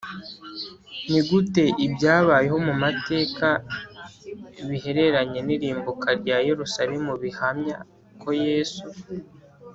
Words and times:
Ni 1.09 1.21
gute 1.27 1.65
ibyabayeho 1.85 2.57
mu 2.67 2.73
mateka 2.83 3.47
bihereranye 4.69 5.39
n 5.47 5.49
irimbuka 5.55 6.07
rya 6.21 6.37
Yerusalemu 6.47 7.11
bihamya 7.23 7.77
ko 8.21 8.29
Yesu 8.45 8.85